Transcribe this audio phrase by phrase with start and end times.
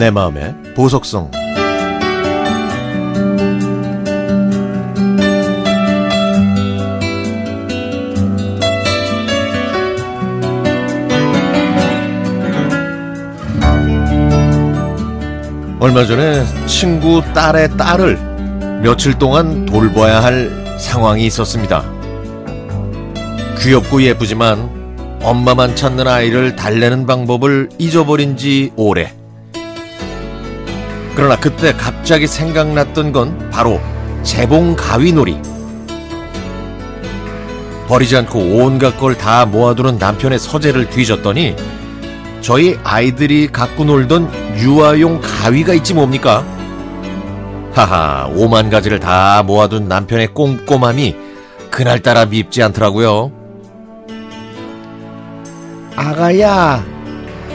[0.00, 1.30] 내 마음의 보석성
[15.80, 21.84] 얼마 전에 친구 딸의 딸을 며칠 동안 돌봐야 할 상황이 있었습니다.
[23.58, 29.19] 귀엽고 예쁘지만 엄마만 찾는 아이를 달래는 방법을 잊어버린 지 오래.
[31.20, 33.78] 그러나 그때 갑자기 생각났던 건 바로
[34.22, 35.38] 재봉 가위놀이.
[37.88, 41.56] 버리지 않고 온갖 걸 다 모아두는 남편의 서재를 뒤졌더니
[42.40, 44.30] 저희 아이들이 갖고 놀던
[44.60, 46.42] 유아용 가위가 있지 뭡니까?
[47.74, 51.14] 하하, 오만 가지를 다 모아둔 남편의 꼼꼼함이
[51.70, 53.30] 그날따라 밉지 않더라고요.
[55.96, 56.82] 아가야,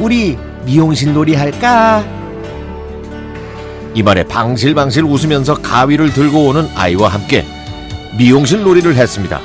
[0.00, 0.36] 우리
[0.66, 2.04] 미용실 놀이 할까?
[3.94, 7.44] 이 말에 방실방실 웃으면서 가위를 들고 오는 아이와 함께
[8.16, 9.40] 미용실 놀이를 했습니다.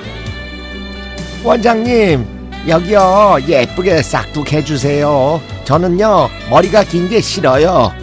[1.43, 2.25] 원장님,
[2.67, 5.39] 여기요, 예쁘게 싹둑 해 주세요.
[5.63, 7.93] 저는요, 머리가 긴 게 싫어요.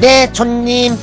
[0.00, 0.96] 네, 손님.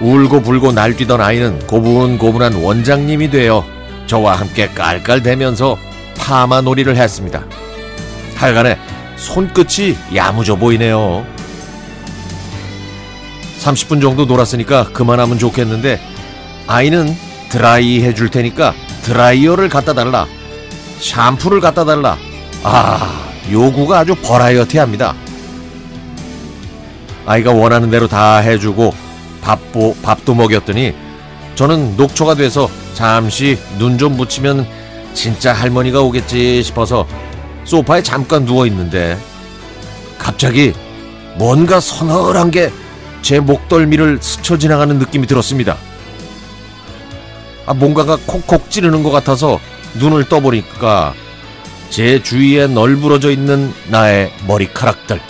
[0.00, 3.64] 울고 불고 날뛰던 아이는 고분고분한 원장님이 되어
[4.06, 5.76] 저와 함께 깔깔대면서
[6.16, 7.44] 파마 놀이를 했습니다.
[8.36, 8.78] 하여간에
[9.18, 11.26] 손끝이 야무져 보이네요.
[13.60, 16.00] 30분 정도 놀았으니까 그만하면 좋겠는데
[16.66, 17.14] 아이는
[17.50, 20.26] 드라이 해줄 테니까 드라이어를 갖다 달라.
[21.00, 22.16] 샴푸를 갖다 달라.
[22.62, 25.14] 아, 요구가 아주 버라이어티합니다.
[27.26, 28.94] 아이가 원하는 대로 다 해주고
[29.42, 30.94] 밥도, 밥도 먹였더니
[31.54, 34.66] 저는 녹초가 돼서 잠시 눈 좀 붙이면
[35.14, 37.06] 진짜 할머니가 오겠지 싶어서
[37.64, 39.18] 소파에 잠깐 누워 있는데
[40.18, 40.72] 갑자기
[41.36, 42.70] 뭔가 서늘한 게
[43.22, 45.76] 제 목덜미를 스쳐 지나가는 느낌이 들었습니다.
[47.66, 49.60] 아, 뭔가가 콕콕 찌르는 것 같아서
[49.98, 51.14] 눈을 떠보니까
[51.90, 55.20] 제 주위에 널브러져 있는 나의 머리카락들.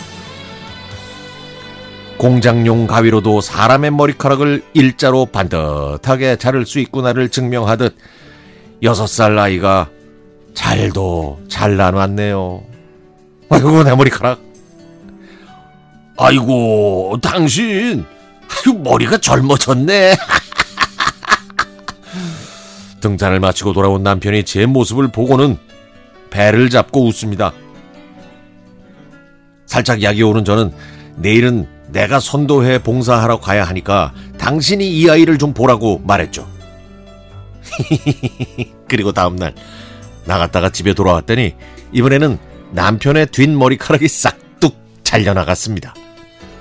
[2.19, 7.97] 공장용 가위로도 사람의 머리카락을 일자로 반듯하게 자를 수 있구나를 증명하듯
[8.83, 9.89] 여섯 살 아이가
[10.59, 12.63] 잘도 잘라놨네요.
[13.49, 14.41] 아이고 내 머리카락.
[16.17, 18.05] 아이고 당신
[18.51, 20.17] 아이고 머리가 젊어졌네.
[23.01, 25.57] 등산을 마치고 돌아온 남편이 제 모습을 보고는
[26.31, 27.53] 배를 잡고 웃습니다.
[29.67, 30.73] 살짝 약이 오는 저는
[31.15, 36.49] 내일은 내가 선도회 봉사하러 가야 하니까 당신이 이 아이를 좀 보라고 말했죠.
[38.89, 39.55] 그리고 다음날
[40.29, 41.55] 나갔다가 집에 돌아왔더니
[41.93, 42.39] 이번에는
[42.73, 45.95] 남편의 뒷머리카락이 싹둑 잘려나갔습니다.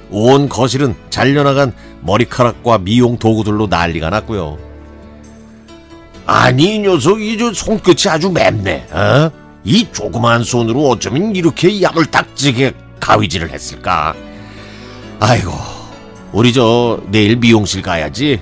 [0.10, 4.58] 온 거실은 잘려나간 머리카락과 미용 도구들로 난리가 났고요.
[6.26, 8.88] 아니 이 녀석이 저 손끝이 아주 맵네.
[8.92, 9.32] 어?
[9.66, 14.16] 이 조그만 손으로 어쩌면 이렇게 야물딱지게 가위질을 했을까?
[15.20, 15.52] 아이고,
[16.32, 18.42] 우리 저 내일 미용실 가야지.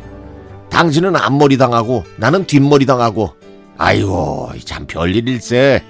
[0.69, 3.33] 당신은 앞머리 당하고 나는 뒷머리 당하고.
[3.77, 5.83] 아이고, 참 별일일세.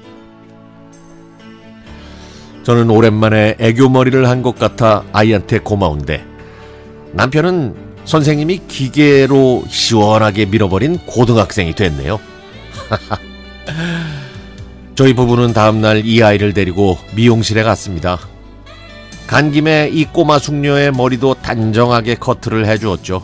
[2.63, 6.25] 저는 오랜만에 애교머리를 한 것 같아 아이한테 고마운데
[7.13, 7.75] 남편은
[8.06, 12.19] 선생님이 기계로 시원하게 밀어버린 고등학생이 됐네요.
[14.96, 18.17] 저희 부부는 다음날 이 아이를 데리고 미용실에 갔습니다.
[19.28, 23.22] 간 김에 이 꼬마 숙녀의 머리도 단정하게 커트를 해주었죠.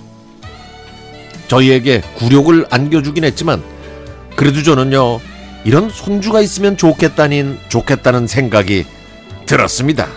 [1.48, 3.64] 저희에게 굴욕을 안겨주긴 했지만
[4.42, 5.20] 그래도 저는요
[5.66, 8.86] 이런 손주가 있으면 좋겠다는 좋겠다는 생각이
[9.46, 10.08] 들었습니다.